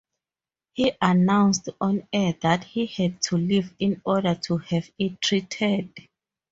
He 0.73 0.93
announced 0.99 1.69
on-air 1.79 2.33
that 2.41 2.63
he 2.63 2.87
had 2.87 3.21
to 3.21 3.37
leave 3.37 3.71
in 3.77 4.01
order 4.03 4.33
to 4.45 4.57
have 4.57 4.89
it 4.97 5.21
treated. 5.21 5.93